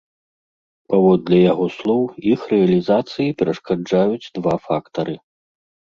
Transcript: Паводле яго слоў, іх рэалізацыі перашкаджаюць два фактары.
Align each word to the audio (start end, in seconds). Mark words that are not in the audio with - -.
Паводле 0.93 1.37
яго 1.51 1.67
слоў, 1.77 2.01
іх 2.33 2.39
рэалізацыі 2.53 3.37
перашкаджаюць 3.43 4.31
два 4.39 4.55
фактары. 4.69 5.15